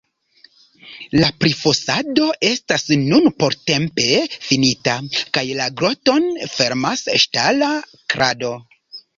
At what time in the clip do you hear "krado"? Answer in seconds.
8.17-8.55